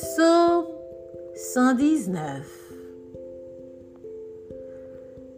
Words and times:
Psaume 0.00 0.64
119 1.34 2.14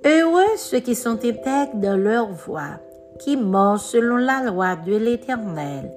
Heureux 0.05 0.57
ceux 0.59 0.81
qui 0.81 0.95
sont 0.95 1.13
intègres 1.25 1.77
dans 1.77 1.97
leur 1.97 2.31
voie, 2.31 2.79
qui 3.19 3.39
marchent 3.39 3.87
selon 3.87 4.17
la 4.19 4.43
loi 4.43 4.77
de 4.77 4.97
l'Éternel. 4.97 5.91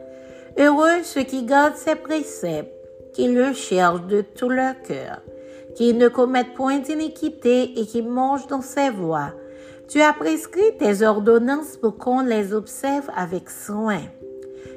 Heureux 0.57 1.03
ceux 1.03 1.23
qui 1.23 1.43
gardent 1.43 1.75
ses 1.75 1.95
préceptes, 1.95 2.71
qui 3.11 3.27
le 3.27 3.51
cherchent 3.51 4.07
de 4.07 4.21
tout 4.21 4.47
leur 4.47 4.81
cœur, 4.81 5.19
qui 5.75 5.93
ne 5.93 6.07
commettent 6.07 6.53
point 6.53 6.79
d'iniquité 6.79 7.77
et 7.77 7.85
qui 7.85 8.01
mangent 8.01 8.47
dans 8.47 8.61
ses 8.61 8.91
voies. 8.91 9.33
Tu 9.89 9.99
as 9.99 10.13
prescrit 10.13 10.77
tes 10.79 11.05
ordonnances 11.05 11.75
pour 11.75 11.97
qu'on 11.97 12.21
les 12.21 12.53
observe 12.53 13.09
avec 13.13 13.49
soin. 13.49 13.99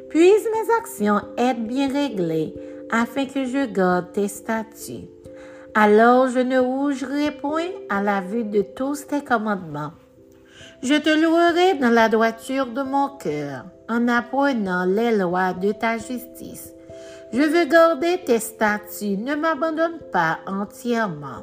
Puisse 0.09 0.45
mes 0.45 0.75
actions 0.77 1.21
être 1.39 1.61
bien 1.61 1.87
réglées 1.93 2.53
afin 2.91 3.27
que 3.27 3.45
je 3.45 3.67
garde 3.67 4.13
tes 4.13 4.29
statuts. 4.29 5.09
Alors 5.75 6.29
je 6.29 6.39
ne 6.39 6.59
rougerai 6.59 7.31
point 7.31 7.71
à 7.91 8.03
la 8.03 8.21
vue 8.21 8.45
de 8.45 8.63
tous 8.63 9.07
tes 9.07 9.23
commandements. 9.23 9.93
Je 10.83 10.95
te 10.95 11.11
louerai 11.11 11.75
dans 11.75 11.91
la 11.91 12.09
droiture 12.09 12.67
de 12.67 12.83
mon 12.83 13.09
cœur, 13.17 13.65
en 13.89 14.09
apprenant 14.09 14.85
les 14.85 15.17
lois 15.17 15.53
de 15.53 15.73
ta 15.73 15.99
justice. 15.99 16.73
Je 17.33 17.43
veux 17.43 17.65
garder 17.65 18.19
tes 18.25 18.39
statuts, 18.39 19.17
ne 19.17 19.35
m'abandonne 19.35 19.99
pas 20.13 20.39
entièrement. 20.47 21.43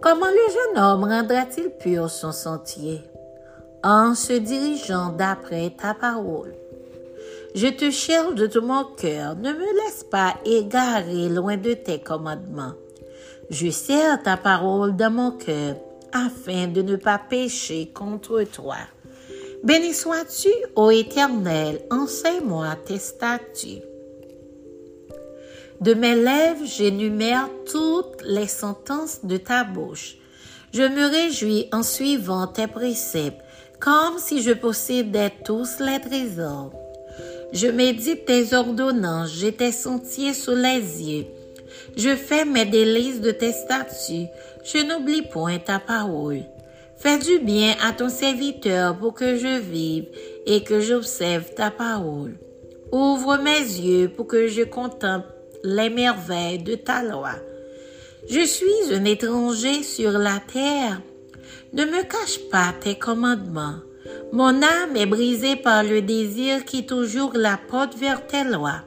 Comment 0.00 0.26
le 0.26 0.52
jeune 0.52 0.84
homme 0.84 1.04
rendra-t-il 1.04 1.70
pur 1.70 2.10
son 2.10 2.32
sentier? 2.32 3.02
En 3.84 4.14
se 4.14 4.34
dirigeant 4.34 5.10
d'après 5.10 5.70
ta 5.70 5.94
parole. 5.94 6.54
Je 7.54 7.68
te 7.68 7.90
cherche 7.90 8.34
de 8.34 8.46
tout 8.46 8.62
mon 8.62 8.84
cœur. 8.84 9.36
Ne 9.36 9.52
me 9.52 9.84
laisse 9.84 10.04
pas 10.10 10.36
égarer 10.44 11.28
loin 11.28 11.56
de 11.56 11.74
tes 11.74 12.00
commandements. 12.00 12.72
Je 13.50 13.70
serre 13.70 14.22
ta 14.22 14.38
parole 14.38 14.96
dans 14.96 15.12
mon 15.12 15.32
cœur 15.32 15.76
afin 16.12 16.66
de 16.66 16.80
ne 16.80 16.96
pas 16.96 17.18
pécher 17.18 17.90
contre 17.92 18.42
toi. 18.44 18.78
Béni 19.62 19.92
sois-tu, 19.92 20.48
ô 20.76 20.90
Éternel, 20.90 21.82
enseigne-moi 21.90 22.74
tes 22.86 22.98
statuts. 22.98 23.82
De 25.80 25.94
mes 25.94 26.14
lèvres, 26.14 26.64
j'énumère 26.64 27.48
toutes 27.70 28.22
les 28.24 28.46
sentences 28.46 29.24
de 29.24 29.36
ta 29.36 29.64
bouche. 29.64 30.16
Je 30.72 30.82
me 30.82 31.10
réjouis 31.10 31.68
en 31.72 31.82
suivant 31.82 32.46
tes 32.46 32.66
préceptes, 32.66 33.40
comme 33.78 34.18
si 34.18 34.42
je 34.42 34.52
possédais 34.52 35.32
tous 35.44 35.80
les 35.80 36.00
trésors. 36.00 36.72
Je 37.52 37.66
médite 37.66 38.24
tes 38.24 38.54
ordonnances, 38.54 39.30
j'ai 39.30 39.52
tes 39.52 39.72
sentiers 39.72 40.32
sous 40.32 40.54
les 40.54 41.02
yeux. 41.02 41.26
Je 41.96 42.16
fais 42.16 42.46
mes 42.46 42.64
délices 42.64 43.20
de 43.20 43.30
tes 43.30 43.52
statuts, 43.52 44.28
je 44.64 44.78
n'oublie 44.78 45.20
point 45.20 45.58
ta 45.58 45.78
parole. 45.78 46.44
Fais 46.96 47.18
du 47.18 47.40
bien 47.40 47.74
à 47.82 47.92
ton 47.92 48.08
serviteur 48.08 48.96
pour 48.96 49.12
que 49.12 49.36
je 49.36 49.58
vive 49.58 50.06
et 50.46 50.62
que 50.62 50.80
j'observe 50.80 51.52
ta 51.54 51.70
parole. 51.70 52.38
Ouvre 52.90 53.36
mes 53.36 53.58
yeux 53.58 54.08
pour 54.08 54.26
que 54.26 54.48
je 54.48 54.62
contemple 54.62 55.26
les 55.62 55.90
merveilles 55.90 56.62
de 56.62 56.74
ta 56.74 57.02
loi. 57.02 57.34
Je 58.30 58.46
suis 58.46 58.94
un 58.94 59.04
étranger 59.04 59.82
sur 59.82 60.12
la 60.12 60.40
terre. 60.50 61.02
Ne 61.72 61.84
me 61.84 62.02
cache 62.02 62.38
pas 62.50 62.72
tes 62.80 62.94
commandements. 62.94 63.80
Mon 64.32 64.62
âme 64.62 64.96
est 64.96 65.06
brisée 65.06 65.56
par 65.56 65.82
le 65.82 66.02
désir 66.02 66.64
qui 66.64 66.86
toujours 66.86 67.32
la 67.34 67.58
porte 67.68 67.96
vers 67.96 68.26
tes 68.26 68.44
lois. 68.44 68.82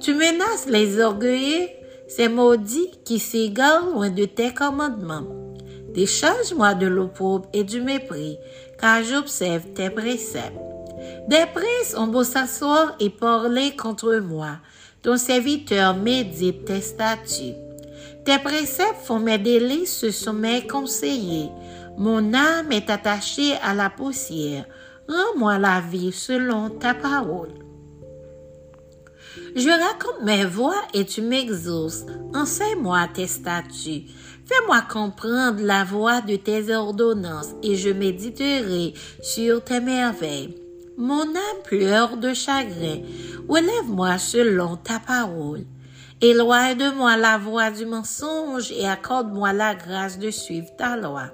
Tu 0.00 0.14
menaces 0.14 0.66
les 0.68 1.00
orgueilleux, 1.00 1.68
ces 2.08 2.28
maudits 2.28 2.90
qui 3.04 3.18
s'égarent 3.18 3.90
loin 3.90 4.10
de 4.10 4.24
tes 4.24 4.52
commandements. 4.52 5.26
Décharge-moi 5.94 6.74
de 6.74 6.86
l'opprobre 6.86 7.48
et 7.52 7.64
du 7.64 7.80
mépris, 7.80 8.36
car 8.80 9.02
j'observe 9.02 9.64
tes 9.74 9.90
préceptes. 9.90 10.54
Des 11.28 11.46
princes 11.52 11.96
ont 11.96 12.06
beau 12.06 12.24
s'asseoir 12.24 12.94
et 13.00 13.10
parler 13.10 13.74
contre 13.76 14.16
moi. 14.16 14.58
Ton 15.02 15.16
serviteur 15.16 15.96
médite 15.96 16.64
tes 16.64 16.80
statuts. 16.80 17.56
Tes 18.24 18.38
préceptes 18.38 19.02
font 19.04 19.18
mes 19.18 19.38
délices, 19.38 19.96
ce 19.96 20.10
sont 20.10 20.32
mes 20.32 20.66
conseillers. 20.66 21.48
Mon 22.00 22.32
âme 22.32 22.72
est 22.72 22.88
attachée 22.88 23.56
à 23.62 23.74
la 23.74 23.90
poussière. 23.90 24.64
Rends-moi 25.06 25.58
la 25.58 25.82
vie 25.82 26.12
selon 26.12 26.70
ta 26.70 26.94
parole. 26.94 27.52
Je 29.54 29.68
raconte 29.68 30.24
mes 30.24 30.46
voix 30.46 30.80
et 30.94 31.04
tu 31.04 31.20
m'exauces. 31.20 32.06
Enseigne-moi 32.34 33.06
tes 33.12 33.26
statuts. 33.26 34.06
Fais-moi 34.46 34.80
comprendre 34.90 35.60
la 35.60 35.84
voix 35.84 36.22
de 36.22 36.36
tes 36.36 36.74
ordonnances 36.74 37.50
et 37.62 37.76
je 37.76 37.90
méditerai 37.90 38.94
sur 39.20 39.62
tes 39.62 39.80
merveilles. 39.80 40.56
Mon 40.96 41.20
âme 41.20 41.62
pleure 41.64 42.16
de 42.16 42.32
chagrin. 42.32 43.02
Relève-moi 43.46 44.16
selon 44.16 44.76
ta 44.76 45.00
parole. 45.00 45.66
Éloigne 46.22 46.78
de 46.78 46.96
moi 46.96 47.18
la 47.18 47.36
voix 47.36 47.70
du 47.70 47.84
mensonge 47.84 48.72
et 48.72 48.88
accorde-moi 48.88 49.52
la 49.52 49.74
grâce 49.74 50.18
de 50.18 50.30
suivre 50.30 50.74
ta 50.78 50.96
loi. 50.96 51.24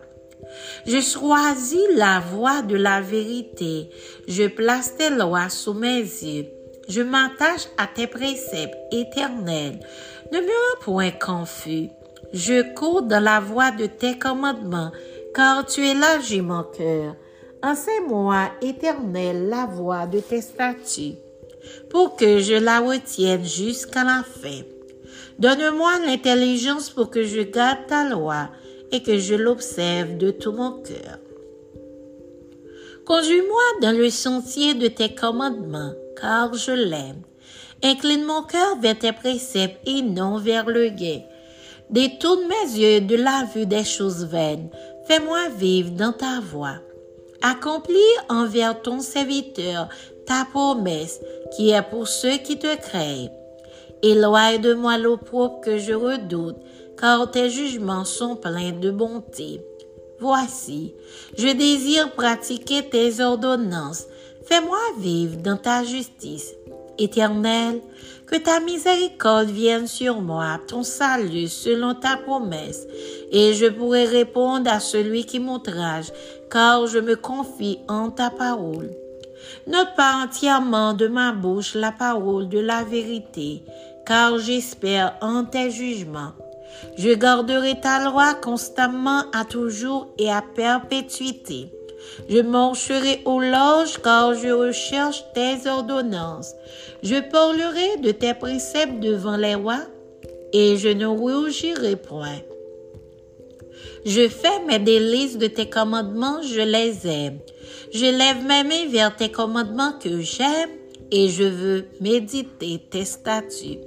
Je 0.86 1.00
choisis 1.00 1.86
la 1.94 2.20
voie 2.20 2.62
de 2.62 2.76
la 2.76 3.00
vérité. 3.00 3.90
Je 4.28 4.46
place 4.46 4.96
tes 4.96 5.10
lois 5.10 5.48
sous 5.48 5.74
mes 5.74 6.00
yeux. 6.00 6.46
Je 6.88 7.02
m'attache 7.02 7.68
à 7.78 7.86
tes 7.86 8.06
préceptes 8.06 8.76
éternels. 8.92 9.80
Ne 10.32 10.38
me 10.38 10.46
rends 10.46 10.82
point 10.82 11.10
confus. 11.10 11.88
Je 12.32 12.74
cours 12.74 13.02
dans 13.02 13.22
la 13.22 13.40
voie 13.40 13.70
de 13.70 13.86
tes 13.86 14.18
commandements, 14.18 14.92
car 15.34 15.66
tu 15.66 15.86
élargis 15.86 16.42
mon 16.42 16.62
cœur. 16.62 17.16
Enseigne-moi, 17.62 18.50
éternel, 18.62 19.48
la 19.48 19.66
voie 19.66 20.06
de 20.06 20.20
tes 20.20 20.40
statuts, 20.40 21.16
pour 21.90 22.16
que 22.16 22.38
je 22.38 22.54
la 22.54 22.80
retienne 22.80 23.44
jusqu'à 23.44 24.04
la 24.04 24.22
fin. 24.22 24.62
Donne-moi 25.38 25.98
l'intelligence 26.06 26.90
pour 26.90 27.10
que 27.10 27.22
je 27.24 27.40
garde 27.40 27.86
ta 27.88 28.08
loi 28.08 28.48
et 28.92 29.02
que 29.02 29.19
je 29.19 29.34
l'observe 29.34 30.16
de 30.16 30.30
tout 30.30 30.52
mon 30.52 30.82
cœur. 30.82 31.19
Conduis-moi 33.04 33.62
dans 33.82 33.97
le 33.97 34.10
sentier 34.10 34.74
de 34.74 34.88
tes 34.88 35.14
commandements, 35.14 35.92
car 36.20 36.54
je 36.54 36.72
l'aime. 36.72 37.22
Incline 37.82 38.24
mon 38.24 38.42
cœur 38.42 38.80
vers 38.80 38.98
tes 38.98 39.12
préceptes 39.12 39.78
et 39.86 40.02
non 40.02 40.38
vers 40.38 40.66
le 40.66 40.88
gain. 40.88 41.20
Détourne 41.91 42.48
mes 42.48 42.78
yeux 42.78 43.00
de 43.00 43.16
la 43.16 43.44
vue 43.54 43.66
des 43.66 43.84
choses 43.84 44.24
vaines. 44.24 44.70
Fais-moi 45.06 45.50
vivre 45.56 45.91
dans 45.91 46.12
ta 46.12 46.41
voie. 46.41 46.78
Accomplis 47.42 47.94
envers 48.28 48.80
ton 48.82 48.98
serviteur 49.00 49.88
ta 50.26 50.44
promesse 50.50 51.20
qui 51.54 51.70
est 51.70 51.82
pour 51.82 52.08
ceux 52.08 52.38
qui 52.38 52.58
te 52.58 52.76
créent. 52.76 53.30
Éloigne 54.03 54.60
de 54.60 54.74
moi 54.74 54.98
l'opprobre 54.98 55.60
que 55.60 55.78
je 55.78 55.92
redoute 55.92 56.56
car 56.98 57.30
tes 57.30 57.50
jugements 57.50 58.04
sont 58.04 58.36
pleins 58.36 58.72
de 58.72 58.90
bonté. 58.90 59.60
Voici, 60.18 60.94
je 61.36 61.48
désire 61.48 62.12
pratiquer 62.12 62.88
tes 62.88 63.20
ordonnances. 63.20 64.06
Fais-moi 64.44 64.78
vivre 64.98 65.36
dans 65.36 65.56
ta 65.56 65.84
justice. 65.84 66.54
Éternel, 66.98 67.82
que 68.26 68.36
ta 68.36 68.60
miséricorde 68.60 69.50
vienne 69.50 69.86
sur 69.86 70.20
moi, 70.20 70.58
ton 70.66 70.82
salut 70.82 71.48
selon 71.48 71.94
ta 71.94 72.16
promesse, 72.16 72.86
et 73.30 73.54
je 73.54 73.66
pourrai 73.66 74.04
répondre 74.04 74.70
à 74.70 74.80
celui 74.80 75.24
qui 75.24 75.38
m'outrage, 75.38 76.12
car 76.50 76.86
je 76.86 76.98
me 76.98 77.14
confie 77.16 77.78
en 77.88 78.10
ta 78.10 78.30
parole. 78.30 78.90
Note 79.66 79.94
pas 79.96 80.24
entièrement 80.24 80.94
de 80.94 81.06
ma 81.06 81.32
bouche 81.32 81.74
la 81.74 81.92
parole 81.92 82.48
de 82.48 82.59
la 82.59 82.82
vérité, 82.82 83.62
car 84.06 84.38
j'espère 84.38 85.16
en 85.21 85.44
tes 85.44 85.71
jugements. 85.71 86.32
Je 86.96 87.10
garderai 87.10 87.80
ta 87.80 88.04
loi 88.04 88.34
constamment 88.34 89.24
à 89.32 89.44
toujours 89.44 90.08
et 90.18 90.30
à 90.30 90.42
perpétuité. 90.42 91.70
Je 92.28 92.40
marcherai 92.40 93.20
au 93.24 93.40
loge 93.40 93.98
car 94.02 94.34
je 94.34 94.48
recherche 94.48 95.24
tes 95.34 95.68
ordonnances. 95.68 96.52
Je 97.02 97.20
parlerai 97.20 97.98
de 98.02 98.10
tes 98.12 98.34
préceptes 98.34 99.00
devant 99.00 99.36
les 99.36 99.54
rois 99.54 99.84
et 100.52 100.76
je 100.76 100.88
ne 100.88 101.06
rougirai 101.06 101.96
point. 101.96 102.40
Je 104.04 104.28
fais 104.28 104.60
mes 104.66 104.78
délices 104.78 105.36
de 105.36 105.48
tes 105.48 105.68
commandements, 105.68 106.40
je 106.42 106.60
les 106.60 107.06
aime. 107.06 107.38
Je 107.92 108.06
lève 108.06 108.42
mes 108.44 108.62
mains 108.62 108.88
vers 108.88 109.14
tes 109.14 109.30
commandements 109.30 109.92
que 110.00 110.20
j'aime 110.20 110.70
et 111.10 111.28
je 111.28 111.44
veux 111.44 111.84
méditer 112.00 112.80
tes 112.90 113.04
statuts. 113.04 113.80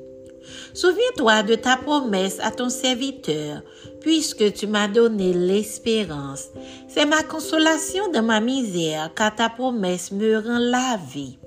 Souviens-toi 0.74 1.44
de 1.44 1.56
ta 1.56 1.78
promesse 1.78 2.40
à 2.42 2.52
ton 2.52 2.70
serviteur, 2.70 3.62
puisque 4.02 4.54
tu 4.54 4.68
m'as 4.68 4.88
donné 4.88 5.34
l'espérance. 5.34 6.46
C'est 6.88 7.06
ma 7.06 7.24
consolation 7.24 8.12
dans 8.12 8.24
ma 8.24 8.40
misère, 8.40 9.12
car 9.16 9.36
ta 9.36 9.50
promesse 9.50 10.12
me 10.12 10.38
rend 10.38 10.60
la 10.60 11.00
vie. 11.14 11.38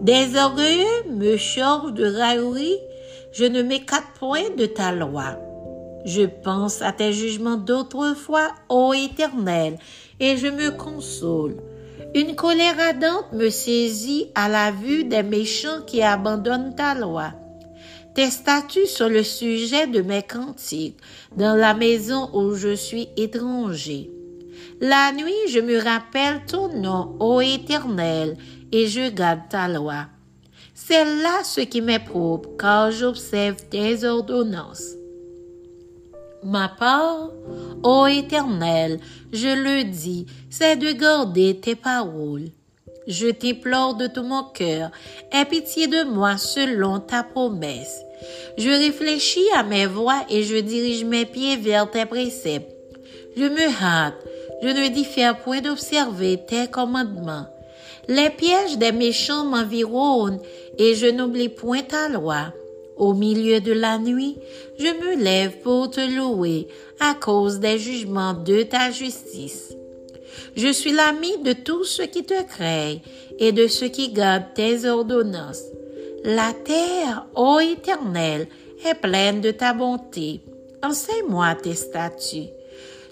Des 0.00 0.36
orgueilleux 0.36 1.10
me 1.10 1.36
chargent 1.36 1.92
de 1.92 2.04
raillerie, 2.04 2.78
Je 3.36 3.44
ne 3.44 3.62
m'écarte 3.62 4.16
point 4.20 4.50
de 4.56 4.64
ta 4.66 4.92
loi. 4.92 5.36
Je 6.04 6.22
pense 6.22 6.82
à 6.82 6.92
tes 6.92 7.12
jugements 7.12 7.56
d'autrefois, 7.56 8.52
ô 8.68 8.92
Éternel, 8.92 9.76
et 10.20 10.36
je 10.36 10.46
me 10.46 10.70
console. 10.70 11.56
Une 12.14 12.36
colère 12.36 12.78
ardente 12.78 13.32
me 13.32 13.50
saisit 13.50 14.30
à 14.36 14.48
la 14.48 14.70
vue 14.70 15.02
des 15.02 15.24
méchants 15.24 15.82
qui 15.84 16.00
abandonnent 16.00 16.76
ta 16.76 16.94
loi. 16.94 17.32
Tes 18.14 18.30
statuts 18.30 18.86
sont 18.86 19.08
le 19.08 19.24
sujet 19.24 19.88
de 19.88 20.00
mes 20.00 20.22
cantiques 20.22 20.98
dans 21.36 21.56
la 21.56 21.74
maison 21.74 22.30
où 22.32 22.54
je 22.54 22.76
suis 22.76 23.08
étranger. 23.16 24.08
La 24.80 25.10
nuit, 25.12 25.48
je 25.48 25.58
me 25.58 25.82
rappelle 25.82 26.44
ton 26.46 26.68
nom, 26.68 27.16
ô 27.18 27.40
Éternel, 27.40 28.36
et 28.70 28.86
je 28.86 29.10
garde 29.10 29.48
ta 29.50 29.66
loi. 29.66 30.06
C'est 30.74 31.04
là 31.04 31.42
ce 31.42 31.62
qui 31.62 31.80
m'est 31.80 32.04
propre, 32.04 32.50
car 32.56 32.92
j'observe 32.92 33.56
tes 33.68 34.04
ordonnances. 34.04 34.92
Ma 36.44 36.68
part, 36.68 37.30
ô 37.82 38.06
Éternel, 38.06 39.00
je 39.32 39.48
le 39.48 39.84
dis, 39.84 40.26
c'est 40.50 40.76
de 40.76 40.92
garder 40.92 41.58
tes 41.60 41.74
paroles. 41.74 42.50
Je 43.06 43.28
t'implore 43.28 43.96
de 43.96 44.06
tout 44.06 44.22
mon 44.22 44.44
cœur, 44.44 44.90
aie 45.32 45.44
pitié 45.44 45.88
de 45.88 46.04
moi 46.04 46.36
selon 46.36 47.00
ta 47.00 47.22
promesse. 47.22 48.03
Je 48.56 48.70
réfléchis 48.70 49.48
à 49.54 49.62
mes 49.62 49.86
voies 49.86 50.24
et 50.30 50.42
je 50.42 50.56
dirige 50.56 51.04
mes 51.04 51.26
pieds 51.26 51.56
vers 51.56 51.90
tes 51.90 52.06
préceptes. 52.06 52.70
Je 53.36 53.44
me 53.44 53.66
hâte, 53.82 54.14
je 54.62 54.68
ne 54.68 54.88
diffère 54.88 55.38
point 55.38 55.60
d'observer 55.60 56.38
tes 56.46 56.68
commandements. 56.68 57.46
Les 58.08 58.30
pièges 58.30 58.78
des 58.78 58.92
méchants 58.92 59.44
m'environnent 59.44 60.40
et 60.78 60.94
je 60.94 61.06
n'oublie 61.06 61.48
point 61.48 61.82
ta 61.82 62.08
loi. 62.08 62.52
Au 62.96 63.12
milieu 63.12 63.60
de 63.60 63.72
la 63.72 63.98
nuit, 63.98 64.36
je 64.78 64.86
me 64.86 65.22
lève 65.22 65.58
pour 65.62 65.90
te 65.90 66.00
louer 66.00 66.68
à 67.00 67.14
cause 67.14 67.58
des 67.58 67.78
jugements 67.78 68.34
de 68.34 68.62
ta 68.62 68.90
justice. 68.90 69.74
Je 70.56 70.72
suis 70.72 70.92
l'ami 70.92 71.38
de 71.38 71.52
tous 71.52 71.84
ceux 71.84 72.06
qui 72.06 72.24
te 72.24 72.40
créent 72.44 73.00
et 73.38 73.50
de 73.50 73.66
ceux 73.66 73.88
qui 73.88 74.10
gardent 74.12 74.54
tes 74.54 74.86
ordonnances. 74.86 75.64
La 76.26 76.54
terre, 76.54 77.26
ô 77.34 77.60
Éternel, 77.60 78.48
est 78.82 78.94
pleine 78.94 79.42
de 79.42 79.50
ta 79.50 79.74
bonté. 79.74 80.40
Enseigne-moi 80.82 81.54
tes 81.56 81.74
statuts. 81.74 82.48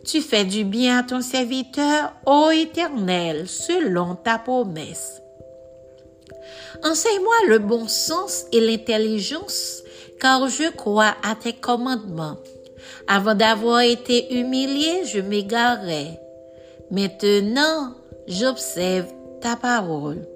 Tu 0.03 0.23
fais 0.23 0.47
du 0.47 0.65
bien 0.65 1.01
à 1.01 1.03
ton 1.03 1.21
serviteur, 1.21 2.15
ô 2.25 2.51
Éternel, 2.51 3.47
selon 3.49 4.15
ta 4.15 4.39
promesse. 4.39 5.21
Enseigne-moi 6.83 7.35
le 7.49 7.59
bon 7.59 7.87
sens 7.87 8.47
et 8.51 8.61
l'intelligence, 8.61 9.83
car 10.19 10.49
je 10.49 10.71
crois 10.75 11.15
à 11.23 11.35
tes 11.35 11.53
commandements. 11.53 12.39
Avant 13.09 13.35
d'avoir 13.35 13.81
été 13.81 14.35
humilié, 14.39 15.05
je 15.05 15.21
m'égarais. 15.21 16.19
Maintenant, 16.91 17.93
j'observe 18.27 19.13
ta 19.43 19.57
parole. 19.57 20.27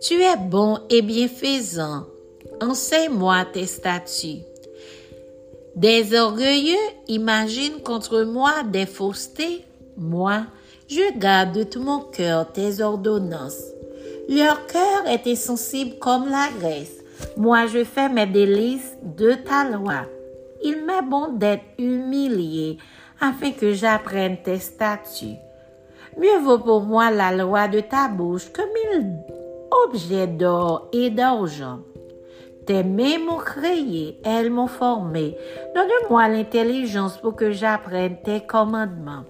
Tu 0.00 0.22
es 0.22 0.36
bon 0.36 0.78
et 0.90 1.02
bienfaisant. 1.02 2.04
Enseigne-moi 2.60 3.44
tes 3.52 3.66
statuts. 3.66 4.42
Des 5.74 6.14
orgueilleux 6.14 6.76
imaginent 7.08 7.80
contre 7.82 8.22
moi 8.22 8.62
des 8.64 8.86
faussetés. 8.86 9.64
Moi, 9.96 10.44
je 10.88 11.18
garde 11.18 11.52
de 11.52 11.62
tout 11.64 11.82
mon 11.82 12.00
cœur 12.00 12.52
tes 12.52 12.80
ordonnances. 12.80 13.62
Leur 14.28 14.66
cœur 14.66 15.06
est 15.06 15.26
insensible 15.26 15.98
comme 15.98 16.28
la 16.28 16.48
graisse. 16.58 17.02
Moi, 17.36 17.66
je 17.66 17.84
fais 17.84 18.08
mes 18.08 18.26
délices 18.26 18.96
de 19.02 19.34
ta 19.34 19.68
loi. 19.68 20.06
Il 20.62 20.84
m'est 20.84 21.02
bon 21.02 21.32
d'être 21.32 21.64
humilié 21.78 22.78
afin 23.20 23.50
que 23.52 23.72
j'apprenne 23.72 24.36
tes 24.42 24.58
statuts. 24.58 25.38
Mieux 26.16 26.38
vaut 26.42 26.58
pour 26.58 26.82
moi 26.82 27.10
la 27.10 27.34
loi 27.36 27.66
de 27.66 27.80
ta 27.80 28.08
bouche 28.08 28.50
que 28.52 28.62
mille 28.62 29.16
objets 29.70 30.26
d'or 30.26 30.88
et 30.92 31.10
d'argent. 31.10 31.80
Tes 32.66 32.82
mains 32.82 33.18
m'ont 33.18 33.38
créé, 33.38 34.18
elles 34.24 34.50
m'ont 34.50 34.68
formé. 34.68 35.36
Donne-moi 35.74 36.28
l'intelligence 36.28 37.18
pour 37.18 37.36
que 37.36 37.50
j'apprenne 37.50 38.16
tes 38.24 38.40
commandements. 38.40 39.24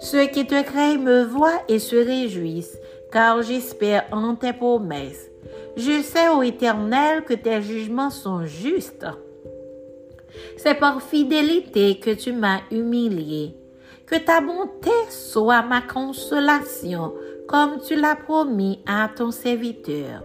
Ceux 0.00 0.26
qui 0.26 0.46
te 0.46 0.62
créent 0.62 0.98
me 0.98 1.22
voient 1.22 1.62
et 1.68 1.78
se 1.78 1.96
réjouissent, 1.96 2.78
car 3.12 3.42
j'espère 3.42 4.04
en 4.10 4.34
tes 4.34 4.52
promesses. 4.52 5.30
Je 5.76 6.02
sais, 6.02 6.28
ô 6.28 6.42
Éternel, 6.42 7.22
que 7.24 7.34
tes 7.34 7.62
jugements 7.62 8.10
sont 8.10 8.44
justes. 8.46 9.06
C'est 10.56 10.74
par 10.74 11.02
fidélité 11.02 11.98
que 11.98 12.10
tu 12.10 12.32
m'as 12.32 12.60
humilié. 12.70 13.54
Que 14.06 14.16
ta 14.16 14.40
bonté 14.40 14.90
soit 15.10 15.62
ma 15.62 15.82
consolation, 15.82 17.12
comme 17.48 17.78
tu 17.78 17.94
l'as 17.94 18.16
promis 18.16 18.80
à 18.86 19.08
ton 19.08 19.30
serviteur. 19.30 20.22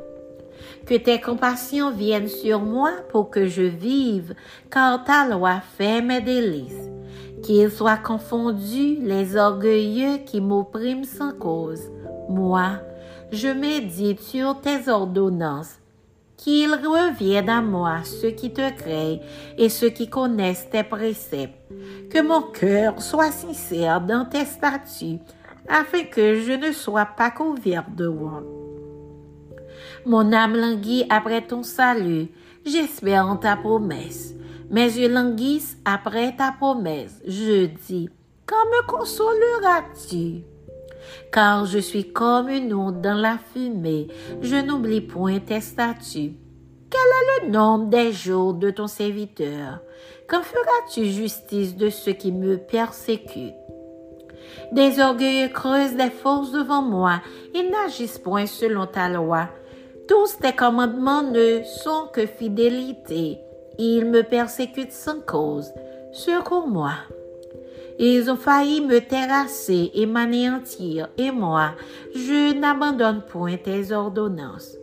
Que 0.85 0.95
tes 0.95 1.21
compassions 1.21 1.91
viennent 1.91 2.27
sur 2.27 2.59
moi 2.59 2.91
pour 3.09 3.29
que 3.29 3.47
je 3.47 3.61
vive, 3.61 4.33
car 4.69 5.03
ta 5.03 5.27
loi 5.27 5.61
fait 5.77 6.01
mes 6.01 6.21
délices. 6.21 6.89
Qu'ils 7.43 7.71
soient 7.71 7.97
confondus 7.97 8.97
les 9.01 9.35
orgueilleux 9.35 10.17
qui 10.25 10.41
m'oppriment 10.41 11.03
sans 11.03 11.33
cause. 11.33 11.81
Moi, 12.29 12.79
je 13.31 13.47
médite 13.47 14.21
sur 14.21 14.59
tes 14.61 14.89
ordonnances. 14.89 15.77
Qu'ils 16.37 16.73
reviennent 16.73 17.49
à 17.49 17.61
moi 17.61 18.03
ceux 18.03 18.31
qui 18.31 18.51
te 18.51 18.71
créent 18.71 19.21
et 19.57 19.69
ceux 19.69 19.89
qui 19.89 20.09
connaissent 20.09 20.67
tes 20.71 20.83
préceptes. 20.83 21.55
Que 22.09 22.21
mon 22.21 22.41
cœur 22.41 23.01
soit 23.01 23.31
sincère 23.31 24.01
dans 24.01 24.25
tes 24.25 24.45
statuts, 24.45 25.19
afin 25.67 26.03
que 26.03 26.35
je 26.35 26.53
ne 26.53 26.71
sois 26.71 27.05
pas 27.05 27.31
couvert 27.31 27.85
de 27.95 28.07
honte. 28.07 28.45
Mon 30.05 30.33
âme 30.33 30.55
languit 30.55 31.05
après 31.09 31.41
ton 31.41 31.63
salut. 31.63 32.27
J'espère 32.65 33.27
en 33.27 33.37
ta 33.37 33.55
promesse. 33.55 34.33
Mes 34.69 34.97
yeux 34.97 35.09
languissent 35.09 35.77
après 35.85 36.35
ta 36.35 36.51
promesse. 36.51 37.21
Je 37.27 37.65
dis, 37.65 38.09
quand 38.45 38.65
me 38.65 38.87
consoleras-tu? 38.87 40.43
Car 41.31 41.65
je 41.65 41.79
suis 41.79 42.11
comme 42.11 42.49
une 42.49 42.73
onde 42.73 43.01
dans 43.01 43.15
la 43.15 43.37
fumée. 43.37 44.07
Je 44.41 44.55
n'oublie 44.55 45.01
point 45.01 45.39
tes 45.39 45.61
statuts. 45.61 46.33
Quel 46.89 46.99
est 46.99 47.45
le 47.45 47.51
nombre 47.51 47.89
des 47.89 48.11
jours 48.11 48.53
de 48.53 48.69
ton 48.69 48.87
serviteur? 48.87 49.79
Quand 50.27 50.43
feras-tu 50.43 51.05
justice 51.05 51.75
de 51.75 51.89
ceux 51.89 52.13
qui 52.13 52.31
me 52.31 52.57
persécutent? 52.57 53.60
Des 54.71 54.99
orgueils 54.99 55.51
creusent 55.51 55.95
des 55.95 56.09
forces 56.09 56.51
devant 56.51 56.81
moi. 56.81 57.21
Ils 57.53 57.69
n'agissent 57.69 58.19
point 58.19 58.45
selon 58.45 58.85
ta 58.85 59.09
loi. 59.09 59.49
Tous 60.07 60.37
tes 60.41 60.53
commandements 60.53 61.23
ne 61.23 61.61
sont 61.63 62.07
que 62.13 62.25
fidélité. 62.25 63.37
Ils 63.77 64.05
me 64.05 64.23
persécutent 64.23 64.91
sans 64.91 65.21
cause. 65.21 65.71
Secours-moi. 66.11 66.91
Ils 67.99 68.31
ont 68.31 68.35
failli 68.35 68.81
me 68.81 68.99
terrasser 68.99 69.91
et 69.93 70.05
m'anéantir, 70.05 71.09
et 71.17 71.29
moi, 71.29 71.73
je 72.15 72.53
n'abandonne 72.53 73.21
point 73.21 73.57
tes 73.57 73.91
ordonnances. 73.91 74.75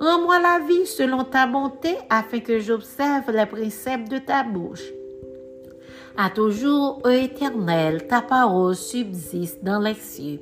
Rends-moi 0.00 0.38
la 0.38 0.60
vie 0.66 0.86
selon 0.86 1.24
ta 1.24 1.46
bonté, 1.46 1.96
afin 2.10 2.40
que 2.40 2.58
j'observe 2.58 3.30
les 3.32 3.46
préceptes 3.46 4.10
de 4.10 4.18
ta 4.18 4.42
bouche. 4.42 4.84
À 6.16 6.30
toujours, 6.30 7.00
ô 7.04 7.08
Éternel, 7.08 8.06
ta 8.06 8.22
parole 8.22 8.74
subsiste 8.74 9.62
dans 9.62 9.80
les 9.80 9.94
cieux. 9.94 10.40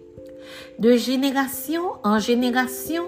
De 0.79 0.97
génération 0.97 1.93
en 2.05 2.19
génération, 2.19 3.05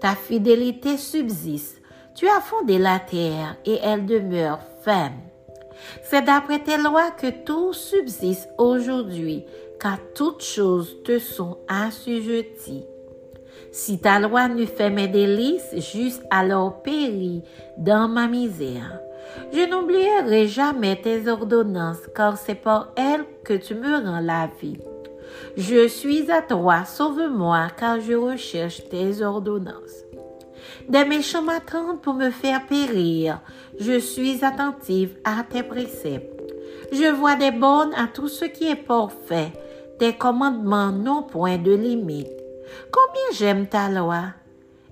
ta 0.00 0.14
fidélité 0.14 0.96
subsiste. 0.96 1.80
Tu 2.14 2.28
as 2.28 2.40
fondé 2.40 2.78
la 2.78 3.00
terre 3.00 3.56
et 3.64 3.78
elle 3.82 4.06
demeure 4.06 4.60
ferme. 4.82 5.20
C'est 6.04 6.22
d'après 6.22 6.60
tes 6.60 6.76
lois 6.76 7.10
que 7.10 7.30
tout 7.44 7.72
subsiste 7.72 8.48
aujourd'hui, 8.58 9.44
car 9.80 9.98
toutes 10.14 10.42
choses 10.42 11.02
te 11.04 11.18
sont 11.18 11.58
assujetties. 11.68 12.84
Si 13.72 13.98
ta 13.98 14.20
loi 14.20 14.48
ne 14.48 14.66
fait 14.66 14.90
mes 14.90 15.08
délices, 15.08 15.74
juste 15.92 16.22
alors 16.30 16.82
péris 16.82 17.42
dans 17.76 18.08
ma 18.08 18.28
misère. 18.28 19.00
Je 19.52 19.68
n'oublierai 19.68 20.48
jamais 20.48 21.00
tes 21.00 21.28
ordonnances, 21.28 22.06
car 22.14 22.36
c'est 22.36 22.54
par 22.54 22.92
elles 22.96 23.24
que 23.44 23.54
tu 23.54 23.74
me 23.74 23.96
rends 24.04 24.20
la 24.20 24.48
vie. 24.60 24.78
Je 25.56 25.88
suis 25.88 26.30
à 26.30 26.42
toi, 26.42 26.84
sauve-moi, 26.84 27.68
car 27.76 28.00
je 28.00 28.14
recherche 28.14 28.88
tes 28.88 29.22
ordonnances. 29.22 30.04
Des 30.88 31.04
méchants 31.04 31.42
m'attendent 31.42 32.00
pour 32.00 32.14
me 32.14 32.30
faire 32.30 32.66
périr. 32.66 33.40
Je 33.78 33.98
suis 33.98 34.44
attentive 34.44 35.16
à 35.24 35.42
tes 35.42 35.62
préceptes. 35.62 36.52
Je 36.92 37.10
vois 37.12 37.36
des 37.36 37.50
bonnes 37.50 37.94
à 37.94 38.06
tout 38.06 38.28
ce 38.28 38.44
qui 38.44 38.68
est 38.68 38.76
parfait. 38.76 39.52
Tes 39.98 40.12
commandements 40.12 40.92
n'ont 40.92 41.22
point 41.22 41.58
de 41.58 41.72
limite. 41.72 42.28
Combien 42.90 43.22
j'aime 43.32 43.66
ta 43.66 43.88
loi. 43.88 44.24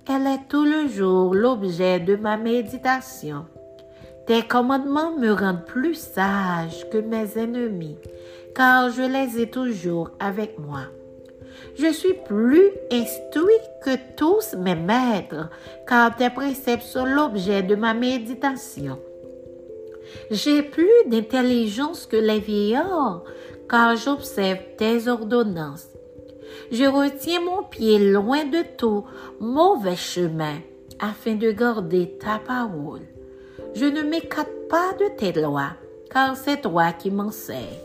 Elle 0.07 0.27
est 0.27 0.47
tout 0.49 0.65
le 0.65 0.87
jour 0.87 1.33
l'objet 1.33 1.99
de 1.99 2.15
ma 2.15 2.37
méditation. 2.37 3.45
Tes 4.25 4.41
commandements 4.41 5.17
me 5.17 5.31
rendent 5.31 5.65
plus 5.65 5.95
sage 5.95 6.89
que 6.89 6.97
mes 6.97 7.37
ennemis, 7.37 7.97
car 8.55 8.89
je 8.89 9.01
les 9.01 9.41
ai 9.41 9.49
toujours 9.49 10.11
avec 10.17 10.57
moi. 10.57 10.83
Je 11.75 11.91
suis 11.91 12.13
plus 12.25 12.71
instruit 12.89 13.53
que 13.83 13.97
tous 14.15 14.55
mes 14.57 14.75
maîtres, 14.75 15.49
car 15.87 16.15
tes 16.15 16.29
préceptes 16.29 16.83
sont 16.83 17.05
l'objet 17.05 17.63
de 17.63 17.75
ma 17.75 17.93
méditation. 17.93 18.97
J'ai 20.31 20.63
plus 20.63 20.87
d'intelligence 21.07 22.05
que 22.05 22.15
les 22.15 22.39
vieillards, 22.39 23.23
car 23.69 23.97
j'observe 23.97 24.59
tes 24.77 25.09
ordonnances. 25.09 25.89
Je 26.71 26.85
retiens 26.85 27.41
mon 27.41 27.63
pied 27.63 27.99
loin 27.99 28.45
de 28.45 28.63
tout 28.77 29.03
mauvais 29.41 29.97
chemin, 29.97 30.59
afin 30.99 31.35
de 31.35 31.51
garder 31.51 32.17
ta 32.19 32.39
parole. 32.39 33.12
Je 33.75 33.85
ne 33.85 34.03
m'écarte 34.03 34.51
pas 34.69 34.93
de 34.99 35.15
tes 35.17 35.33
lois, 35.33 35.71
car 36.11 36.37
c'est 36.37 36.61
toi 36.61 36.91
qui 36.91 37.09
m'enseignes. 37.09 37.81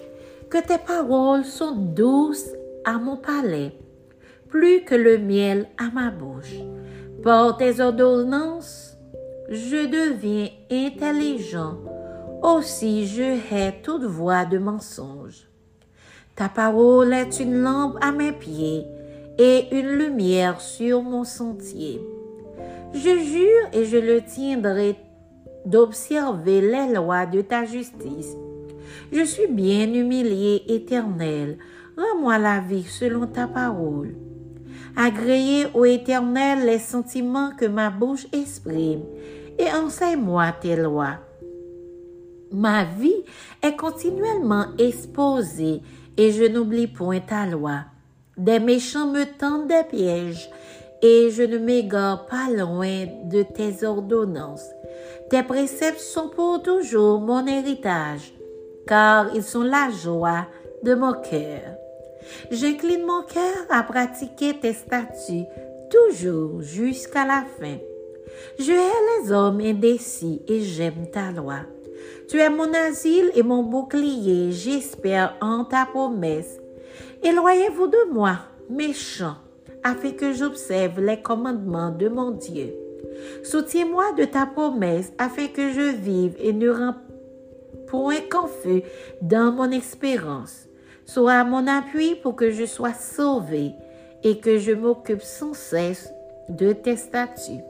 Que 0.50 0.58
tes 0.58 0.78
paroles 0.78 1.44
sont 1.44 1.74
douces 1.74 2.50
à 2.84 2.98
mon 2.98 3.16
palais, 3.16 3.72
plus 4.48 4.84
que 4.84 4.94
le 4.94 5.18
miel 5.18 5.66
à 5.78 5.90
ma 5.90 6.10
bouche. 6.10 6.56
Par 7.22 7.56
tes 7.56 7.80
ordonnances, 7.80 8.96
je 9.48 9.86
deviens 9.86 10.48
intelligent. 10.70 11.78
Aussi 12.42 13.06
je 13.06 13.22
hais 13.52 13.80
toute 13.82 14.04
voix 14.04 14.44
de 14.44 14.58
mensonge. 14.58 15.48
Ta 16.36 16.48
parole 16.48 17.12
est 17.12 17.40
une 17.40 17.62
lampe 17.62 17.96
à 18.00 18.12
mes 18.12 18.32
pieds 18.32 18.84
et 19.38 19.66
une 19.72 19.88
lumière 19.88 20.60
sur 20.60 21.02
mon 21.02 21.24
sentier. 21.24 22.00
Je 22.92 23.18
jure 23.18 23.68
et 23.72 23.84
je 23.84 23.96
le 23.96 24.22
tiendrai 24.22 24.96
d'observer 25.68 26.60
les 26.60 26.92
lois 26.94 27.26
de 27.26 27.40
ta 27.42 27.64
justice. 27.64 28.36
Je 29.12 29.22
suis 29.22 29.48
bien 29.48 29.92
humilié, 29.92 30.62
éternel. 30.68 31.58
Rends-moi 31.96 32.38
la 32.38 32.60
vie 32.60 32.84
selon 32.84 33.26
ta 33.26 33.46
parole. 33.46 34.14
Agréez 34.96 35.66
au 35.74 35.84
éternel 35.84 36.66
les 36.66 36.78
sentiments 36.78 37.50
que 37.58 37.66
ma 37.66 37.90
bouche 37.90 38.26
exprime 38.32 39.02
et 39.58 39.70
enseigne-moi 39.72 40.52
tes 40.60 40.76
lois. 40.76 41.18
Ma 42.50 42.84
vie 42.84 43.24
est 43.62 43.76
continuellement 43.76 44.66
exposée 44.78 45.82
et 46.16 46.32
je 46.32 46.44
n'oublie 46.44 46.86
point 46.86 47.20
ta 47.20 47.46
loi. 47.46 47.80
Des 48.36 48.58
méchants 48.58 49.08
me 49.08 49.24
tendent 49.24 49.68
des 49.68 49.84
pièges 49.90 50.48
et 51.02 51.30
je 51.30 51.42
ne 51.42 51.58
m'égare 51.58 52.26
pas 52.26 52.48
loin 52.50 53.06
de 53.24 53.42
tes 53.42 53.84
ordonnances. 53.84 54.68
Tes 55.30 55.42
préceptes 55.42 56.00
sont 56.00 56.28
pour 56.28 56.62
toujours 56.62 57.20
mon 57.20 57.46
héritage, 57.46 58.32
car 58.86 59.34
ils 59.34 59.42
sont 59.42 59.62
la 59.62 59.90
joie 59.90 60.46
de 60.82 60.94
mon 60.94 61.12
cœur. 61.12 61.76
J'incline 62.50 63.04
mon 63.04 63.22
cœur 63.22 63.66
à 63.70 63.82
pratiquer 63.82 64.58
tes 64.58 64.72
statuts 64.72 65.46
toujours 65.90 66.60
jusqu'à 66.60 67.24
la 67.24 67.44
fin. 67.58 67.78
Je 68.58 68.72
hais 68.72 69.22
les 69.22 69.32
hommes 69.32 69.60
indécis 69.60 70.42
et 70.46 70.60
j'aime 70.60 71.10
ta 71.10 71.30
loi. 71.30 71.60
Tu 72.28 72.38
es 72.38 72.50
mon 72.50 72.72
asile 72.74 73.30
et 73.34 73.42
mon 73.42 73.62
bouclier, 73.62 74.52
j'espère 74.52 75.36
en 75.40 75.64
ta 75.64 75.86
promesse. 75.86 76.60
Éloignez-vous 77.22 77.88
de 77.88 78.12
moi, 78.12 78.38
méchants, 78.68 79.36
afin 79.82 80.12
que 80.12 80.32
j'observe 80.32 81.00
les 81.00 81.20
commandements 81.20 81.90
de 81.90 82.08
mon 82.08 82.32
Dieu. 82.32 82.74
Soutiens-moi 83.42 84.12
de 84.16 84.24
ta 84.24 84.46
promesse, 84.46 85.12
afin 85.18 85.46
que 85.48 85.72
je 85.72 85.94
vive 85.94 86.34
et 86.38 86.52
ne 86.52 86.68
rends 86.68 86.94
point 87.86 88.20
confus 88.30 88.82
dans 89.22 89.52
mon 89.52 89.70
espérance. 89.70 90.66
Sois 91.06 91.44
mon 91.44 91.66
appui 91.66 92.16
pour 92.16 92.36
que 92.36 92.50
je 92.50 92.66
sois 92.66 92.92
sauvé 92.92 93.72
et 94.22 94.38
que 94.38 94.58
je 94.58 94.72
m'occupe 94.72 95.22
sans 95.22 95.54
cesse 95.54 96.12
de 96.48 96.72
tes 96.72 96.96
statuts. 96.96 97.64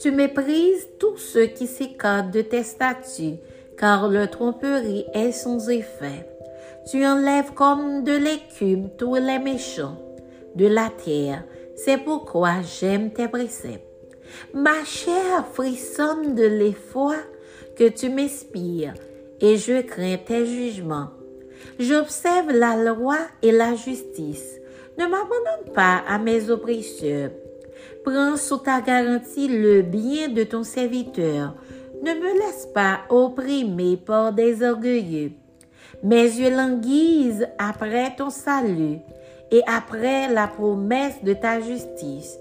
Tu 0.00 0.10
méprises 0.10 0.86
tous 0.98 1.16
ceux 1.16 1.46
qui 1.46 1.66
s'écartent 1.66 2.30
de 2.30 2.42
tes 2.42 2.62
statuts, 2.62 3.38
car 3.76 4.08
leur 4.08 4.30
tromperie 4.30 5.06
est 5.12 5.32
sans 5.32 5.68
effet. 5.68 6.28
Tu 6.90 7.04
enlèves 7.04 7.52
comme 7.54 8.04
de 8.04 8.12
l'écume 8.12 8.90
tous 8.96 9.16
les 9.16 9.38
méchants 9.38 9.98
de 10.54 10.66
la 10.66 10.90
terre. 11.04 11.44
C'est 11.74 11.98
pourquoi 11.98 12.62
j'aime 12.62 13.10
tes 13.10 13.28
préceptes. 13.28 13.85
Ma 14.54 14.84
chair 14.84 15.46
frissonne 15.52 16.34
de 16.34 16.44
l'effort 16.44 17.12
que 17.76 17.88
tu 17.88 18.08
m'inspires 18.08 18.94
et 19.40 19.56
je 19.56 19.82
crains 19.82 20.16
tes 20.16 20.46
jugements. 20.46 21.10
J'observe 21.78 22.50
la 22.50 22.76
loi 22.76 23.18
et 23.42 23.52
la 23.52 23.74
justice. 23.74 24.58
Ne 24.98 25.04
m'abandonne 25.04 25.74
pas 25.74 26.02
à 26.08 26.18
mes 26.18 26.50
oppresseurs. 26.50 27.30
Prends 28.04 28.36
sous 28.36 28.58
ta 28.58 28.80
garantie 28.80 29.48
le 29.48 29.82
bien 29.82 30.28
de 30.28 30.44
ton 30.44 30.62
serviteur. 30.62 31.54
Ne 32.02 32.14
me 32.14 32.38
laisse 32.38 32.66
pas 32.74 33.00
opprimer 33.08 33.96
par 33.96 34.32
des 34.32 34.62
orgueilleux. 34.62 35.32
Mes 36.02 36.24
yeux 36.24 36.50
languissent 36.50 37.46
après 37.58 38.14
ton 38.16 38.30
salut 38.30 38.98
et 39.50 39.62
après 39.66 40.32
la 40.32 40.46
promesse 40.46 41.22
de 41.22 41.32
ta 41.32 41.60
justice. 41.60 42.38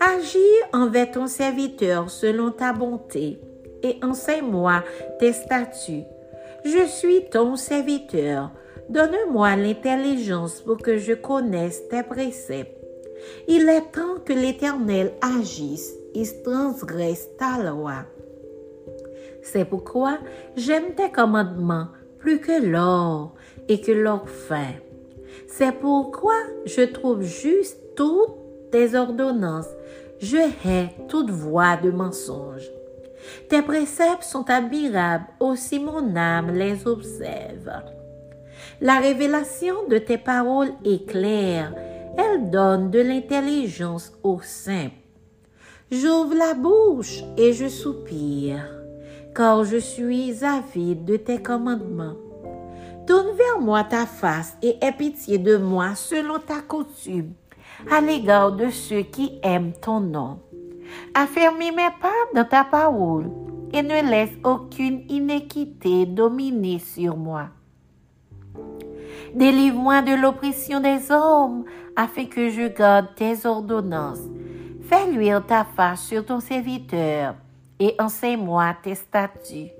Agis 0.00 0.38
envers 0.72 1.10
ton 1.10 1.26
serviteur 1.26 2.10
selon 2.10 2.50
ta 2.50 2.72
bonté 2.72 3.38
et 3.82 3.96
enseigne-moi 4.02 4.82
tes 5.18 5.32
statuts. 5.32 6.04
Je 6.64 6.86
suis 6.86 7.24
ton 7.30 7.56
serviteur. 7.56 8.50
Donne-moi 8.88 9.56
l'intelligence 9.56 10.60
pour 10.60 10.78
que 10.78 10.98
je 10.98 11.12
connaisse 11.12 11.88
tes 11.88 12.02
préceptes. 12.02 12.76
Il 13.48 13.68
est 13.68 13.92
temps 13.92 14.16
que 14.24 14.32
l'Éternel 14.32 15.12
agisse 15.20 15.94
et 16.14 16.24
transgresse 16.42 17.28
ta 17.38 17.62
loi. 17.62 18.04
C'est 19.42 19.64
pourquoi 19.64 20.18
j'aime 20.56 20.94
tes 20.94 21.10
commandements 21.10 21.88
plus 22.18 22.40
que 22.40 22.62
l'or 22.62 23.34
et 23.68 23.80
que 23.80 23.92
l'or 23.92 24.28
fin. 24.28 24.72
C'est 25.46 25.72
pourquoi 25.72 26.34
je 26.66 26.82
trouve 26.82 27.22
juste 27.22 27.78
toutes 27.96 28.39
tes 28.70 28.94
ordonnances. 28.94 29.68
Je 30.20 30.36
hais 30.36 30.90
toute 31.08 31.30
voix 31.30 31.76
de 31.76 31.90
mensonge. 31.90 32.70
Tes 33.48 33.62
préceptes 33.62 34.22
sont 34.22 34.48
admirables, 34.48 35.26
aussi 35.40 35.78
mon 35.78 36.16
âme 36.16 36.52
les 36.52 36.86
observe. 36.86 37.70
La 38.80 38.98
révélation 38.98 39.86
de 39.88 39.98
tes 39.98 40.18
paroles 40.18 40.72
est 40.84 41.06
claire, 41.06 41.74
elle 42.16 42.50
donne 42.50 42.90
de 42.90 43.00
l'intelligence 43.00 44.12
au 44.22 44.40
simple. 44.42 44.94
J'ouvre 45.90 46.34
la 46.34 46.54
bouche 46.54 47.22
et 47.36 47.52
je 47.52 47.68
soupire, 47.68 48.64
car 49.34 49.64
je 49.64 49.76
suis 49.76 50.44
avide 50.44 51.04
de 51.04 51.16
tes 51.16 51.42
commandements. 51.42 52.16
Tourne 53.06 53.36
vers 53.36 53.60
moi 53.60 53.84
ta 53.84 54.06
face 54.06 54.56
et 54.62 54.76
aie 54.80 54.92
pitié 54.92 55.38
de 55.38 55.56
moi 55.56 55.94
selon 55.94 56.38
ta 56.38 56.60
coutume, 56.60 57.32
à 57.90 58.00
l'égard 58.00 58.52
de 58.52 58.70
ceux 58.70 59.02
qui 59.02 59.38
aiment 59.42 59.72
ton 59.72 60.00
nom. 60.00 60.40
Affermis 61.14 61.70
mes 61.70 61.90
pas 62.00 62.08
dans 62.34 62.44
ta 62.44 62.64
parole 62.64 63.30
et 63.72 63.82
ne 63.82 64.10
laisse 64.10 64.36
aucune 64.44 65.04
iniquité 65.08 66.06
dominer 66.06 66.78
sur 66.78 67.16
moi. 67.16 67.48
Délivre-moi 69.34 70.02
de 70.02 70.20
l'oppression 70.20 70.80
des 70.80 71.10
hommes, 71.10 71.64
afin 71.94 72.24
que 72.24 72.50
je 72.50 72.66
garde 72.68 73.14
tes 73.14 73.46
ordonnances. 73.46 74.22
Fais 74.82 75.10
luire 75.10 75.44
ta 75.46 75.64
face 75.64 76.02
sur 76.02 76.24
ton 76.24 76.40
serviteur, 76.40 77.36
et 77.78 77.94
enseigne-moi 78.00 78.74
tes 78.82 78.96
statuts. 78.96 79.70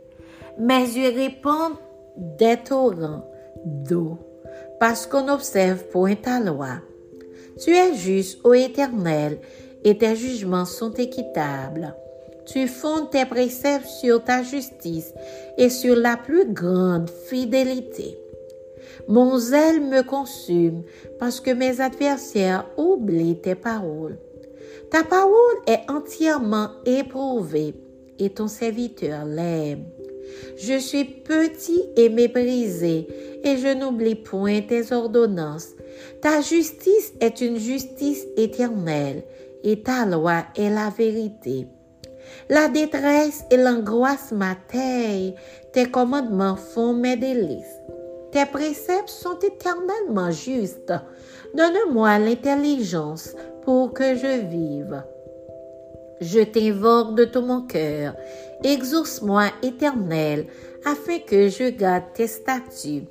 Mes 0.58 0.82
yeux 0.82 1.12
répondent 1.12 1.78
des 2.16 2.58
torrents 2.58 3.24
d'eau, 3.64 4.18
parce 4.78 5.06
qu'on 5.06 5.28
observe 5.28 5.88
point 5.88 6.14
ta 6.14 6.38
loi. 6.38 6.78
Tu 7.62 7.70
es 7.70 7.94
juste, 7.94 8.40
ô 8.44 8.54
Éternel, 8.54 9.38
et 9.84 9.98
tes 9.98 10.16
jugements 10.16 10.64
sont 10.64 10.92
équitables. 10.92 11.94
Tu 12.46 12.66
fondes 12.66 13.10
tes 13.10 13.26
préceptes 13.26 13.86
sur 13.86 14.24
ta 14.24 14.42
justice 14.42 15.12
et 15.58 15.68
sur 15.68 15.94
la 15.94 16.16
plus 16.16 16.52
grande 16.52 17.08
fidélité. 17.08 18.18
Mon 19.08 19.38
zèle 19.38 19.80
me 19.80 20.02
consume 20.02 20.82
parce 21.18 21.40
que 21.40 21.50
mes 21.50 21.80
adversaires 21.80 22.66
oublient 22.76 23.40
tes 23.40 23.54
paroles. 23.54 24.18
Ta 24.90 25.04
parole 25.04 25.58
est 25.66 25.88
entièrement 25.88 26.70
éprouvée 26.84 27.74
et 28.18 28.30
ton 28.30 28.48
serviteur 28.48 29.24
l'aime. 29.24 29.84
Je 30.56 30.78
suis 30.78 31.04
petit 31.04 31.82
et 31.96 32.08
méprisé 32.08 33.06
et 33.44 33.56
je 33.56 33.74
n'oublie 33.74 34.14
point 34.14 34.60
tes 34.62 34.92
ordonnances. 34.92 35.74
Ta 36.22 36.40
justice 36.40 37.12
est 37.20 37.40
une 37.40 37.58
justice 37.58 38.26
éternelle 38.36 39.22
et 39.62 39.82
ta 39.82 40.06
loi 40.06 40.44
est 40.56 40.70
la 40.70 40.90
vérité. 40.90 41.66
La 42.48 42.68
détresse 42.68 43.42
et 43.50 43.56
l'angoisse 43.56 44.32
m'atteignent, 44.32 45.34
tes 45.72 45.90
commandements 45.90 46.56
font 46.56 46.92
mes 46.92 47.16
délices. 47.16 47.80
Tes 48.32 48.46
préceptes 48.46 49.08
sont 49.08 49.38
éternellement 49.40 50.30
justes. 50.30 50.92
Donne-moi 51.54 52.18
l'intelligence 52.18 53.34
pour 53.62 53.92
que 53.92 54.14
je 54.14 54.46
vive. 54.46 55.02
Je 56.20 56.40
t'invoque 56.40 57.16
de 57.16 57.24
tout 57.24 57.40
mon 57.40 57.62
cœur. 57.62 58.14
Exauce-moi, 58.62 59.46
éternel, 59.62 60.46
afin 60.84 61.18
que 61.18 61.48
je 61.48 61.70
garde 61.70 62.04
tes 62.14 62.26
statuts. 62.26 63.06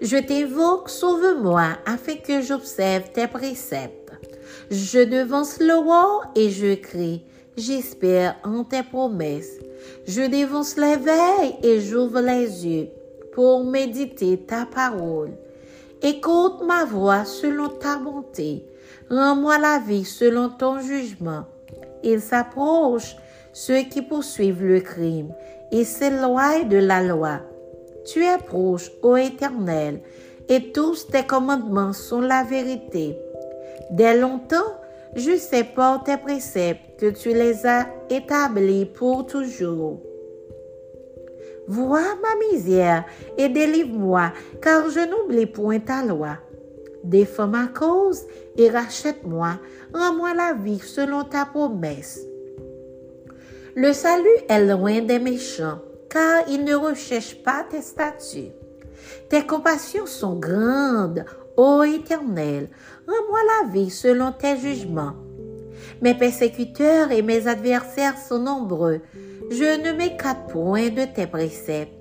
Je 0.00 0.16
t'invoque, 0.16 0.88
sauve-moi, 0.88 1.68
afin 1.86 2.16
que 2.16 2.40
j'observe 2.42 3.10
tes 3.12 3.26
préceptes. 3.26 4.12
Je 4.70 5.00
devance 5.00 5.58
le 5.58 5.74
roi 5.74 6.22
et 6.36 6.50
je 6.50 6.74
crie, 6.74 7.24
j'espère 7.56 8.36
en 8.44 8.64
tes 8.64 8.82
promesses. 8.82 9.58
Je 10.06 10.22
dévance 10.22 10.76
les 10.76 10.96
veilles 10.96 11.56
et 11.62 11.80
j'ouvre 11.80 12.20
les 12.20 12.66
yeux 12.66 12.88
pour 13.32 13.64
méditer 13.64 14.38
ta 14.38 14.66
parole. 14.66 15.32
Écoute 16.02 16.62
ma 16.64 16.84
voix 16.84 17.24
selon 17.24 17.68
ta 17.68 17.96
bonté. 17.98 18.64
Rends-moi 19.10 19.58
la 19.58 19.78
vie 19.78 20.04
selon 20.04 20.48
ton 20.48 20.80
jugement. 20.80 21.44
Il 22.02 22.20
s'approche 22.20 23.16
ceux 23.52 23.82
qui 23.82 24.02
poursuivent 24.02 24.64
le 24.64 24.80
crime 24.80 25.34
et 25.72 25.84
s'éloignent 25.84 26.68
de 26.68 26.78
la 26.78 27.02
loi. 27.02 27.40
Tu 28.04 28.24
es 28.24 28.38
proche, 28.38 28.90
ô 29.02 29.16
Éternel, 29.16 30.00
et 30.48 30.72
tous 30.72 31.06
tes 31.06 31.24
commandements 31.24 31.92
sont 31.92 32.20
la 32.20 32.42
vérité. 32.42 33.16
Dès 33.90 34.18
longtemps, 34.18 34.76
je 35.14 35.36
sais 35.36 35.64
par 35.64 36.04
tes 36.04 36.16
préceptes 36.16 36.98
que 36.98 37.10
tu 37.10 37.30
les 37.30 37.66
as 37.66 37.86
établis 38.08 38.86
pour 38.86 39.26
toujours. 39.26 40.00
Vois 41.66 42.16
ma 42.22 42.46
misère 42.50 43.04
et 43.38 43.48
délivre-moi, 43.48 44.32
car 44.60 44.90
je 44.90 45.00
n'oublie 45.00 45.46
point 45.46 45.78
ta 45.78 46.04
loi. 46.04 46.38
Défends 47.04 47.46
ma 47.46 47.66
cause 47.66 48.26
et 48.56 48.68
rachète-moi, 48.68 49.58
rends-moi 49.94 50.34
la 50.34 50.52
vie 50.52 50.80
selon 50.80 51.24
ta 51.24 51.46
promesse. 51.46 52.20
Le 53.74 53.92
salut 53.92 54.26
est 54.48 54.66
loin 54.66 55.00
des 55.00 55.18
méchants, 55.18 55.80
car 56.10 56.42
ils 56.48 56.64
ne 56.64 56.74
recherchent 56.74 57.42
pas 57.42 57.64
tes 57.70 57.82
statuts. 57.82 58.52
Tes 59.28 59.46
compassions 59.46 60.06
sont 60.06 60.38
grandes, 60.38 61.24
ô 61.56 61.82
Éternel, 61.84 62.68
rends-moi 63.06 63.38
la 63.46 63.72
vie 63.72 63.90
selon 63.90 64.32
tes 64.32 64.56
jugements. 64.58 65.14
Mes 66.02 66.14
persécuteurs 66.14 67.10
et 67.10 67.22
mes 67.22 67.46
adversaires 67.46 68.18
sont 68.18 68.40
nombreux, 68.40 69.00
je 69.50 69.80
ne 69.80 69.96
m'écarte 69.96 70.50
point 70.50 70.90
de 70.90 71.04
tes 71.04 71.26
préceptes. 71.26 71.94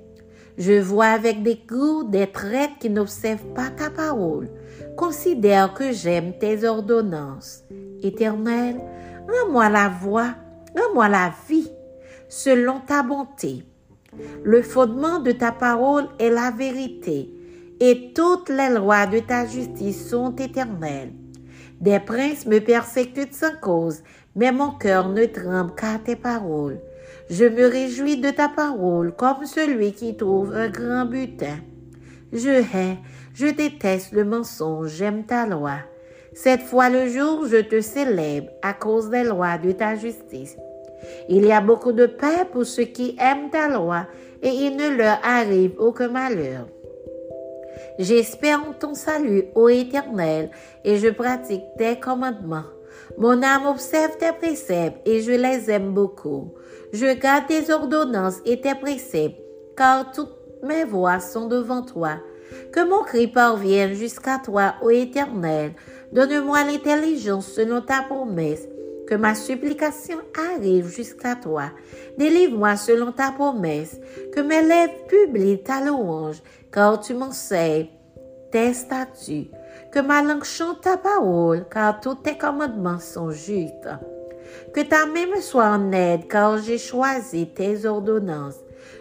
Je 0.58 0.80
vois 0.80 1.08
avec 1.08 1.42
dégoût 1.42 2.04
des 2.04 2.28
traîtres 2.28 2.78
qui 2.80 2.89
n'observent 2.89 3.54
pas 3.56 3.70
ta 3.70 3.89
parole. 3.89 4.50
Considère 4.98 5.74
que 5.74 5.94
j'aime 5.94 6.38
tes 6.38 6.66
ordonnances. 6.66 7.63
Éternel, 8.04 8.75
rends-moi 9.28 9.70
la 9.70 9.88
voix, 9.88 10.36
rends-moi 10.78 11.08
la 11.08 11.32
vie, 11.48 11.72
selon 12.28 12.82
ta 12.82 13.04
bonté. 13.04 13.63
Le 14.44 14.62
fondement 14.62 15.20
de 15.20 15.32
ta 15.32 15.51
parole 15.51 16.08
est 16.20 16.30
la 16.30 16.51
vérité, 16.51 17.30
et 17.80 18.12
toutes 18.13 18.50
les 18.50 18.70
lois 18.70 19.06
de 19.06 19.20
ta 19.20 19.46
justice 19.46 20.10
sont 20.10 20.36
éternelles. 20.36 21.13
Des 21.80 22.00
princes 22.00 22.46
me 22.46 22.60
persécutent 22.60 23.34
sans 23.34 23.56
cause, 23.62 24.01
mais 24.36 24.51
mon 24.51 24.72
cœur 24.72 25.10
ne 25.10 25.25
tremble 25.25 25.75
qu'à 25.75 26.00
tes 26.04 26.16
paroles. 26.16 26.80
Je 27.30 27.46
me 27.46 27.68
réjouis 27.68 28.18
de 28.18 28.31
ta 28.31 28.50
parole 28.50 29.16
comme 29.16 29.46
celui 29.46 29.94
qui 29.94 30.18
trouve 30.18 30.53
un 30.53 30.70
grand 30.70 31.05
butin. 31.05 31.57
Je 32.33 32.50
hais, 32.50 32.98
je 33.33 33.48
déteste 33.48 34.12
le 34.12 34.25
mensonge, 34.25 34.90
j'aime 34.90 35.25
ta 35.25 35.46
loi. 35.46 35.77
Cette 36.33 36.62
fois 36.62 36.90
le 36.90 37.07
jour, 37.07 37.46
je 37.48 37.57
te 37.57 37.81
célèbre 37.81 38.50
à 38.62 38.74
cause 38.74 39.10
des 39.10 39.24
lois 39.24 39.57
de 39.57 39.72
ta 39.72 39.96
justice. 39.96 40.55
Il 41.27 41.46
y 41.46 41.51
a 41.51 41.62
beaucoup 41.62 41.92
de 41.92 42.05
paix 42.05 42.46
pour 42.51 42.66
ceux 42.66 42.83
qui 42.83 43.16
aiment 43.20 43.50
ta 43.50 43.68
loi 43.68 44.07
et 44.42 44.50
il 44.50 44.75
ne 44.75 44.90
leur 44.90 45.20
arrive 45.24 45.74
aucun 45.77 46.09
malheur. 46.09 46.68
J'espère 47.98 48.62
en 48.68 48.74
ton 48.74 48.94
salut, 48.94 49.46
ô 49.55 49.70
Éternel, 49.70 50.51
et 50.83 50.98
je 50.98 51.09
pratique 51.09 51.64
tes 51.77 52.00
commandements. 52.00 52.64
Mon 53.18 53.44
âme 53.44 53.66
observe 53.66 54.18
tes 54.18 54.31
préceptes 54.31 54.98
et 55.05 55.22
je 55.22 55.31
les 55.31 55.70
aime 55.70 55.94
beaucoup. 55.94 56.53
Je 56.94 57.14
garde 57.14 57.48
tes 57.48 57.72
ordonnances 57.72 58.40
et 58.46 58.62
tes 58.62 58.75
préceptes, 58.75 59.40
car 59.75 60.12
toutes 60.12 60.35
mes 60.64 60.83
voies 60.83 61.20
sont 61.20 61.48
devant 61.48 61.81
toi. 61.81 62.20
Que 62.72 62.88
mon 62.88 63.03
cri 63.03 63.27
parvienne 63.27 63.94
jusqu'à 63.94 64.40
toi, 64.40 64.75
ô 64.81 64.90
Éternel. 64.90 65.74
Donne-moi 66.12 66.64
l'intelligence 66.64 67.48
selon 67.48 67.81
ta 67.81 68.01
promesse. 68.01 68.68
Que 69.09 69.15
ma 69.15 69.33
supplication 69.33 70.19
arrive 70.37 70.87
jusqu'à 70.87 71.33
toi. 71.33 71.72
Délivre-moi 72.19 72.75
selon 72.75 73.11
ta 73.11 73.31
promesse. 73.31 74.00
Que 74.31 74.39
mes 74.39 74.61
lèvres 74.61 75.07
publient 75.07 75.63
ta 75.63 75.81
louange, 75.81 76.43
car 76.72 77.00
tu 77.00 77.15
m'enseignes 77.15 77.87
tes 78.51 78.72
statuts. 78.75 79.50
Que 79.91 80.00
ma 80.00 80.22
langue 80.22 80.43
chante 80.43 80.81
ta 80.81 80.95
parole, 80.95 81.65
car 81.72 82.00
tous 82.01 82.22
tes 82.22 82.37
commandements 82.37 83.00
sont 83.00 83.31
justes. 83.31 83.89
Que 84.75 84.81
ta 84.81 85.07
main 85.07 85.25
me 85.35 85.41
soit 85.41 85.69
en 85.69 85.91
aide, 85.91 86.27
car 86.27 86.59
j'ai 86.59 86.77
choisi 86.77 87.48
tes 87.48 87.87
ordonnances. 87.87 88.59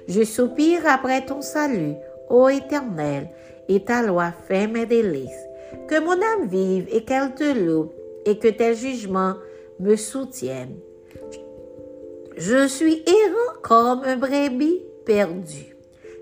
Je 0.08 0.22
soupire 0.22 0.86
après 0.86 1.26
ton 1.26 1.42
salut, 1.42 1.96
ô 2.30 2.48
Éternel, 2.48 3.28
et 3.68 3.84
ta 3.84 4.00
loi 4.00 4.32
fait 4.46 4.68
mes 4.68 4.86
délices. 4.86 5.46
Que 5.86 6.00
mon 6.00 6.12
âme 6.12 6.48
vive 6.48 6.88
et 6.90 7.04
qu'elle 7.04 7.34
te 7.34 7.52
loue, 7.52 7.90
et 8.24 8.38
que 8.38 8.48
tes 8.48 8.74
jugements 8.74 9.34
me 9.80 9.96
soutiennent. 9.96 10.78
Je 12.36 12.68
suis 12.68 13.02
errant 13.06 13.60
comme 13.62 14.02
un 14.04 14.16
brebis 14.16 14.82
perdu. 15.04 15.76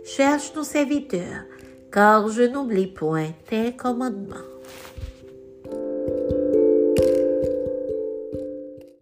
Cherche 0.05 0.53
ton 0.53 0.63
serviteur, 0.63 1.45
car 1.93 2.29
je 2.29 2.43
n'oublie 2.43 2.87
point 2.87 3.33
tes 3.49 3.75
commandements. 3.75 4.56